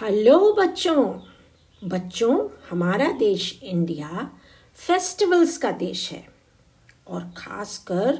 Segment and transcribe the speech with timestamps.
[0.00, 1.20] Hello बच्चों।
[1.84, 4.30] बच्चों, हमारा देश इंडिया
[4.74, 6.28] फेस्टिवल्स का देश है।
[7.06, 8.18] और ख़ासकर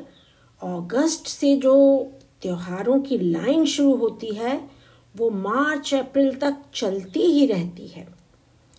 [0.63, 2.07] अगस्त से जो
[2.43, 4.71] त्योहारों की लाइन शुरू होती है,
[5.17, 8.09] वो मार्च, अप्रैल तक चलती ही रहती है।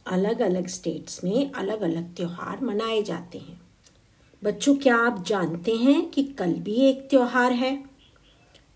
[0.07, 3.62] अलग अलग स्टेट्स में अलग अलग त्यौहार मनाए जाते हैं।
[4.43, 7.84] बच्चों, क्या आप जानते हैं कि कल भी एक त्यौहार है?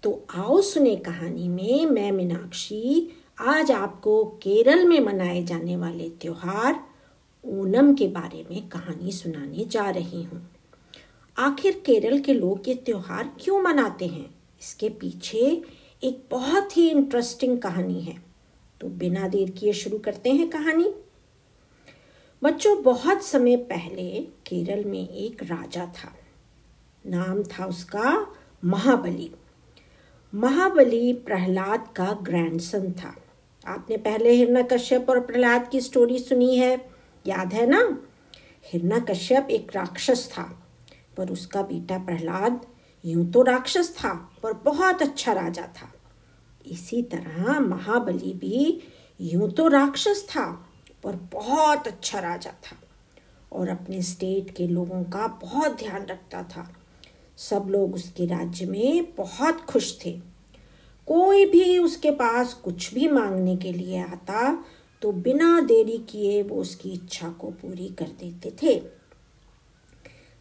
[0.04, 6.86] तो आओ सुने कहानी में मैं मीनाक्षी आज आपको केरल में मनाए जाने वाले त्योहार
[7.46, 10.50] ओनम के बारे में कहानी सुनाने जा रही हूँ।
[11.38, 14.36] आखिर केरल के लोग ये त्योहार क्यों मनाते हैं?
[14.62, 15.62] इसके पीछे
[16.04, 18.18] एक बहुत ही इंटरेस्टिंग कहानी है।
[18.82, 20.94] तो बिना देर किए शुरू करते हैं कहानी।
[22.44, 26.16] बच्चों, बहुत समय पहले केरल में एक राजा था।
[27.06, 28.36] नाम था उसका
[28.66, 29.32] महाबली।
[30.36, 33.16] महाबली प्रहलाद का ग्रैंडसन था।
[33.70, 36.90] आपने पहले हिरना कश्यप और प्रहलाद की स्टोरी सुनी है,
[37.26, 37.82] याद है ना?
[38.66, 40.44] हिरना कश्यप एक राक्षस था,
[41.18, 42.66] पर उसका बेटा प्रहलाद
[43.06, 45.92] यूँ तो राक्षस था, पर बहुत अच्छा राजा था।
[46.66, 48.82] इसी तरह महाबली भी
[49.22, 50.46] यूँ तो राक्षस था,
[51.04, 52.78] पर बहुत अच्छा राजा था
[53.52, 56.68] और अपने स्टेट के लोगों का बहुत ध्यान रखता था।
[57.38, 60.29] सब लोग उसके राज्य में बहुत खुश थे।
[61.10, 64.66] कोई भी उसके पास कुछ भी मांगने के लिए आता
[65.02, 68.80] तो बिना देरी किए वो उसकी इच्छा को पूरी कर देते थे।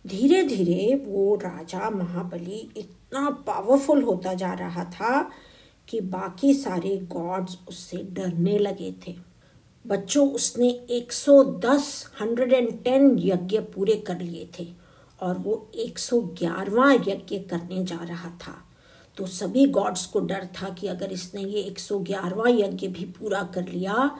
[0.07, 5.31] धीरे धीरे वो राजा महाबली इतना पावरफुल होता जा रहा था
[5.89, 9.17] कि बाकी सारे गॉड्स उससे डरने लगे थे।
[9.87, 14.67] बच्चों, उसने 110 110 यज्ञ पूरे कर लिए थे
[15.21, 18.68] और वो 111वां यज्ञ करने जा रहा था।
[19.19, 23.69] तो सभी गॉड्स को डर था कि अगर इसने ये 111वां यज्ञ भी पूरा कर
[23.69, 24.11] लिया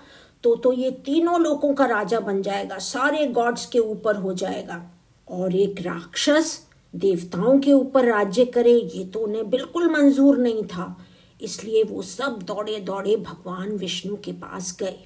[0.45, 4.83] तो तो ये तीनों लोगों का राजा बन जाएगा, सारे गॉड्स के ऊपर हो जाएगा।
[5.29, 10.97] और एक राक्षस देवताओं के ऊपर राज्य करे, ये तो उन्हें बिल्कुल मंजूर नहीं था।
[11.41, 14.97] इसलिए वो सब दौड़े दौड़े भगवान विष्णु के पास गए।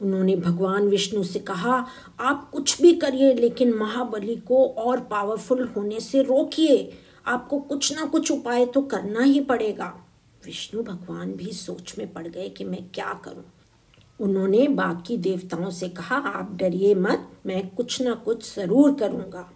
[0.00, 1.86] उन्होंने भगवान विष्णु से कहा,
[2.20, 6.92] आप कुछ भी करिए, लेकिन महाबली को और पावरफुल होने से रोकिए।
[7.26, 9.86] आपको कुछ ना कुछ उपाय तो करना ही पड़ेगा।
[10.44, 13.44] विष्णु भगवान भी सोच में पड़ गए कि मैं क्या करूँ।
[14.20, 19.50] उन्होंने बाकी देवताओं से कहा, आप डरिए मत, मैं कुछ ना कुछ ज़रूर करूँगा।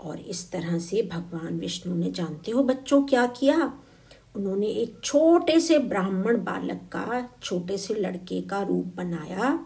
[0.00, 3.72] और इस तरह से भगवान विष्णु ने जानते हो बच्चों क्या किया?
[4.36, 9.58] उन्होंने एक छोटे से ब्राह्मण बालक का, छोटे से लड़के का रूप बनाया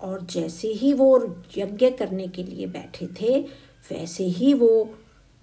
[0.00, 3.40] और जैसे ही वो यज्ञ करने के लिए बैठे थे,
[3.90, 4.90] वैसे ही वो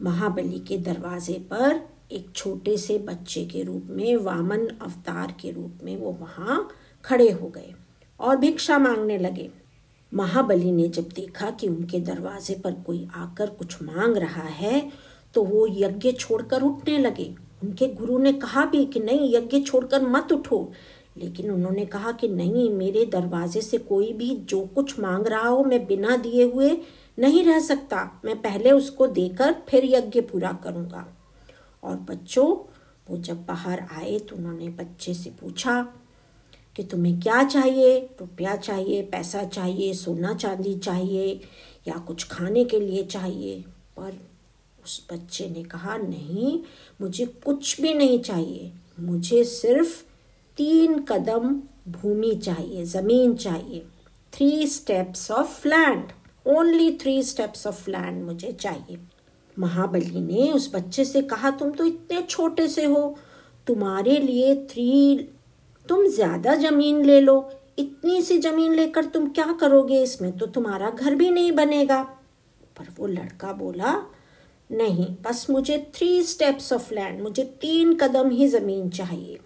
[0.02, 5.80] महाबली के दरवाजे पर एक छोटे से बच्चे के रूप में, वामन अवतार के रूप
[5.84, 6.68] में वो वहाँ
[7.06, 7.74] खड़े हो गए
[8.20, 9.50] और भिक्षा मांगने लगे।
[10.14, 14.92] महाबली ने जब देखा कि उनके दरवाजे पर कोई आकर कुछ मांग रहा है
[15.34, 17.34] तो वो यज्ञ छोड़कर उठने लगे।
[17.64, 20.72] उनके गुरु ने कहा भी कि नहीं, यज्ञ छोड़कर मत उठो।
[21.18, 25.64] लेकिन उन्होंने कहा कि नहीं, मेरे दरवाजे से कोई भी जो कुछ मांग रहा हो,
[25.64, 26.70] मैं बिना दिए हुए
[27.20, 31.18] नहीं रह सकता। मैं पहले उसको देकर फिर यज्ञ पूरा करूँगा।
[31.84, 32.72] और बच्चों,
[33.10, 35.94] वो जब बाहर आए तो उन्होंने बच्चे से पूछा
[36.76, 38.00] कि तुम्हें क्या चाहिए?
[38.00, 41.42] रुपया चाहिए, पैसा चाहिए, सोना चांदी चाहिए
[41.88, 43.62] या कुछ खाने के लिए चाहिए?
[43.98, 44.28] पर
[44.86, 46.60] उस बच्चे ने कहा, नहीं,
[47.02, 50.04] मुझे कुछ भी नहीं चाहिए। मुझे सिर्फ़
[50.58, 53.86] तीन कदम भूमि चाहिए, ज़मीन चाहिए।
[54.34, 56.12] Three steps of land
[56.46, 58.98] only three steps of land मुझे चाहिए।
[59.58, 63.16] महाबली ने उस बच्चे से कहा, तुम तो इतने छोटे से हो।
[63.68, 65.30] तुम्हारे लिए थ्री
[65.86, 67.38] तुम ज़्यादा ज़मीन ले लो।
[67.80, 70.02] इतनी सी ज़मीन लेकर तुम क्या करोगे?
[70.04, 72.02] इसमें तो तुम्हारा घर भी नहीं बनेगा।
[72.78, 73.96] पर वो लड़का बोला,
[74.70, 79.40] नहीं, बस मुझे थ्री स्टेप्स ऑफ़ लैंड मुझे तीन कदम ही ज़मीन चाहिए।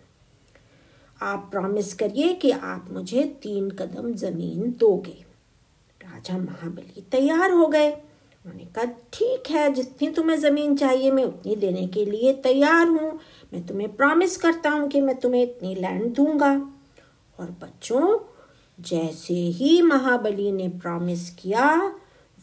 [1.22, 5.29] आप प्रॉमिस करिए कि आप मुझे तीन कदम ज़मीन दोगे।
[6.10, 11.56] राजा महाबली तैयार हो गए। उन्होंने कहा, ठीक है, जितनी तुम्हें ज़मीन चाहिए, मैं उतनी
[11.56, 13.20] देने के लिए तैयार हूँ।
[13.54, 16.52] मैं तुम्हें प्रॉमिस करता हूँ कि मैं तुम्हें इतनी लैंड दूँगा।
[17.40, 18.20] और बच्चों,
[18.80, 21.96] जैसे ही महाबली ने प्रॉमिस किया,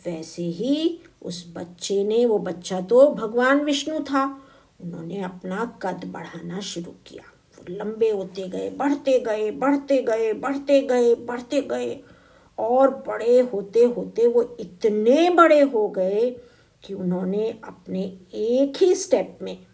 [0.06, 4.42] वैसे ही उस बच्चे ने, वो बच्चा तो भगवान विष्णु था,
[4.80, 7.22] उन्होंने अपना कद बढ़ाना शुरू किया।
[7.58, 12.00] वो लंबे होते गए, बढ़ते गए बढ़ते गए बढ़ते गए बढ़ते गए।
[12.58, 16.30] और बड़े होते होते वो इतने बड़े हो गए
[16.84, 18.02] कि उन्होंने अपने
[18.34, 19.66] एक ही स्टेप में,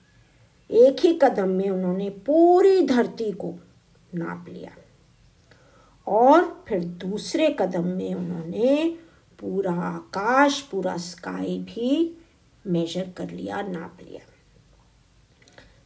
[0.70, 3.54] एक ही कदम में उन्होंने पूरी धरती को
[4.14, 4.70] नाप लिया।
[6.06, 8.98] और फिर दूसरे कदम में उन्होंने
[9.40, 12.16] पूरा आकाश, पूरा स्काई भी
[12.66, 14.31] मेजर कर लिया, नाप लिया।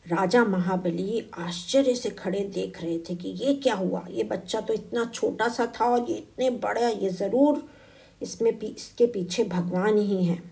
[0.06, 4.04] राजा महाबली आश्चर्य से खड़े देख रहे थे कि ये क्या हुआ?
[4.10, 7.62] ये बच्चा तो इतना छोटा सा था और ये इतने बड़ा ये ज़रूर
[8.22, 10.42] इसमें पी, इसके पीछे भगवान ही हैं।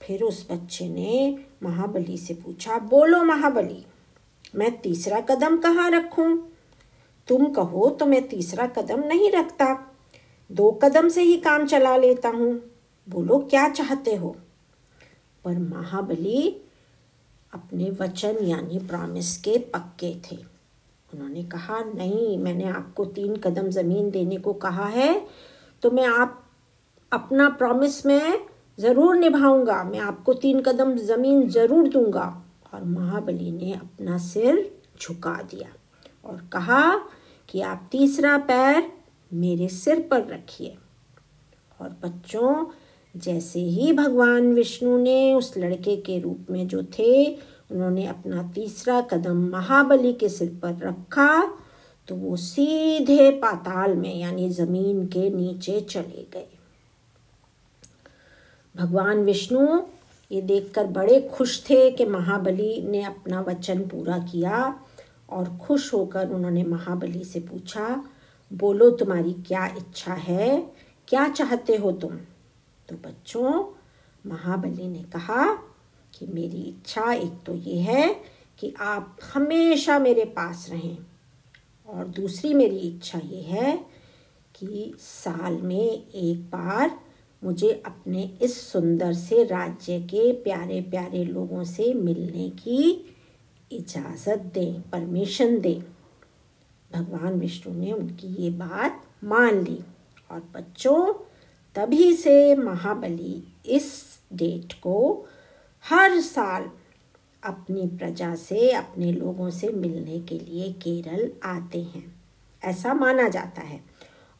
[0.00, 3.84] फिर उस बच्चे ने महाबली से पूछा बोलो महाबली
[4.56, 6.52] मैं तीसरा कदम कहाँ रखूँ?
[7.28, 9.74] तुम कहो तो मैं तीसरा कदम नहीं रखता
[10.50, 12.52] दो कदम से ही काम चला लेता हूँ।
[13.08, 14.36] बोलो क्या चाहते हो?
[15.44, 16.56] पर महाबली
[17.52, 20.36] अपने वचन यानी प्रॉमिस के पक्के थे।
[21.10, 25.26] उन्होंने कहा, नहीं, मैंने आपको तीन कदम ज़मीन देने को कहा है
[25.82, 26.42] तो मैं आप
[27.12, 28.46] अपना प्रॉमिस में
[28.78, 32.26] ज़रूर निभाऊँगा। मैं आपको तीन कदम ज़मीन ज़रूर दूँगा।
[32.74, 34.70] और महाबली ने अपना सिर
[35.00, 35.68] झुका दिया
[36.24, 36.96] और कहा
[37.48, 38.90] कि, आप तीसरा पैर
[39.30, 40.76] मेरे सिर पर रखिए।
[41.80, 42.54] और बच्चों
[43.14, 47.26] जैसे ही भगवान विष्णु ने उस लड़के के रूप में जो थे,
[47.70, 51.42] उन्होंने अपना तीसरा कदम महाबली के सिर पर रखा
[52.08, 56.46] तो वो सीधे पाताल में, यानी ज़मीन के नीचे चले गए।
[58.74, 59.80] भगवान विष्णु
[60.30, 64.74] ये देखकर बड़े खुश थे कि महाबली ने अपना वचन पूरा किया
[65.30, 68.04] और खुश होकर उन्होंने महाबली से पूछा,
[68.50, 70.60] बोलो, तुम्हारी क्या इच्छा है?
[71.08, 72.18] क्या चाहते हो तुम?
[72.90, 73.64] तो बच्चों,
[74.26, 75.52] महाबली ने कहा
[76.18, 78.16] कि मेरी इच्छा एक तो ये है
[78.58, 80.98] कि आप हमेशा मेरे पास रहें।
[81.88, 83.86] और दूसरी मेरी इच्छा ये है
[84.54, 87.00] कि साल में एक बार
[87.44, 93.08] मुझे अपने इस सुंदर से राज्य के प्यारे प्यारे लोगों से मिलने की
[93.72, 95.82] इजाज़त दें, परमिशन दें।
[96.92, 99.80] भगवान विष्णु ने उनकी ये बात मान ली।
[100.30, 101.29] और बच्चों
[101.74, 104.02] तभी से महाबली इस
[104.32, 105.26] डेट को
[105.90, 106.70] हर साल
[107.44, 112.22] अपनी प्रजा से, अपने लोगों से मिलने के लिए केरल आते हैं।
[112.64, 113.80] ऐसा माना जाता है।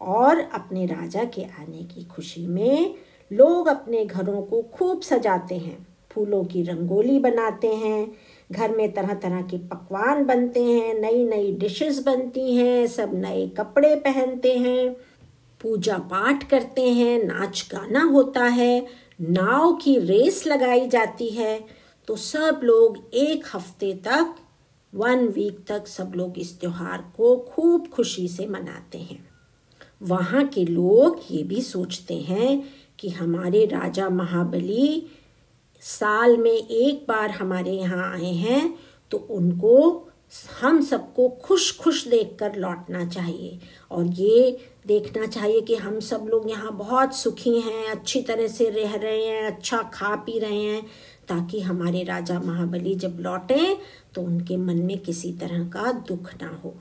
[0.01, 2.95] और अपने राजा के आने की खुशी में
[3.33, 8.13] लोग अपने घरों को खूब सजाते हैं। फूलों की रंगोली बनाते हैं।
[8.53, 13.49] घर में तरह तरह के पकवान बनते हैं। नई नई डिशेस बनती हैं। सब नए
[13.49, 14.97] कपड़े पहनते हैं।
[15.61, 18.87] पूजा पाठ करते हैं, नाच गाना होता है,
[19.21, 21.61] नाव की रेस लगाई जाती है
[22.09, 24.35] तो सब लोग एक हफ़्ते तक
[24.93, 29.25] वन वीक तक सब लोग इस त्यौहार को खूब खुशी से मनाते हैं।
[30.03, 32.63] वहाँ के लोग ये भी सोचते हैं
[32.99, 35.11] कि हमारे राजा महाबली
[35.83, 38.75] साल में एक बार हमारे यहाँ आए हैं
[39.13, 39.77] तो उनको
[40.61, 43.59] हम सबको खुश खुश देखकर लौटना चाहिए।
[43.91, 48.69] और ये देखना चाहिए कि हम सब लोग यहाँ बहुत सुखी हैं, अच्छी तरह से
[48.71, 50.83] रह रहे हैं अच्छा खा पी रहे हैं,
[51.29, 53.77] ताकि हमारे राजा महाबली जब लौटें
[54.15, 56.75] तो उनके मन में किसी तरह का दुख ना हो।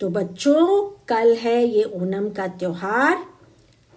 [0.00, 3.26] तो बच्चों, कल है ये ओणम का त्यौहार।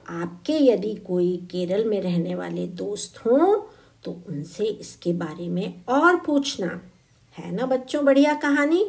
[0.05, 3.61] आपके यदि कोई केरल में रहने वाले दोस्त हों
[4.03, 6.81] तो उनसे इसके बारे में और पूछना।
[7.37, 8.83] है ना बच्चों, बढ़िया कहानी?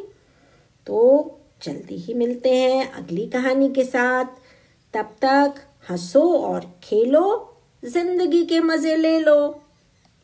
[0.86, 4.24] तो जल्दी ही मिलते हैं अगली कहानी के साथ।
[4.94, 5.54] तब तक
[5.90, 7.54] हंसो और खेलो,
[7.84, 9.61] ज़िंदगी के मज़े ले लो।